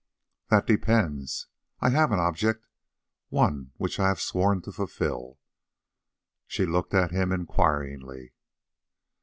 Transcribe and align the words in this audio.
"That 0.49 0.65
depends. 0.65 1.45
I 1.79 1.91
have 1.91 2.11
an 2.11 2.17
object, 2.17 2.65
one 3.29 3.69
which 3.77 3.99
I 3.99 4.07
have 4.07 4.19
sworn 4.19 4.59
to 4.63 4.71
fulfil." 4.71 5.37
She 6.47 6.65
looked 6.65 6.95
at 6.95 7.11
him 7.11 7.31
inquiringly. 7.31 8.33